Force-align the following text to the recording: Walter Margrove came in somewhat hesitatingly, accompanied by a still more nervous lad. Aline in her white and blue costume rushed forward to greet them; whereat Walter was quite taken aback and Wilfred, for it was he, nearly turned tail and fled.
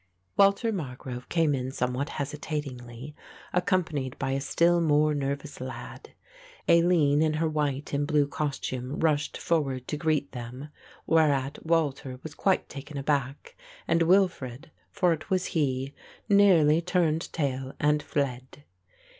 Walter 0.35 0.71
Margrove 0.73 1.29
came 1.29 1.53
in 1.53 1.69
somewhat 1.69 2.09
hesitatingly, 2.17 3.13
accompanied 3.53 4.17
by 4.17 4.31
a 4.31 4.41
still 4.41 4.81
more 4.81 5.13
nervous 5.13 5.61
lad. 5.61 6.13
Aline 6.67 7.21
in 7.21 7.33
her 7.33 7.47
white 7.47 7.93
and 7.93 8.07
blue 8.07 8.27
costume 8.27 8.97
rushed 8.99 9.37
forward 9.37 9.87
to 9.89 9.97
greet 9.97 10.31
them; 10.31 10.69
whereat 11.05 11.63
Walter 11.63 12.19
was 12.23 12.33
quite 12.33 12.67
taken 12.67 12.97
aback 12.97 13.55
and 13.87 14.01
Wilfred, 14.01 14.71
for 14.89 15.13
it 15.13 15.29
was 15.29 15.45
he, 15.53 15.93
nearly 16.27 16.81
turned 16.81 17.31
tail 17.31 17.73
and 17.79 18.01
fled. 18.01 18.63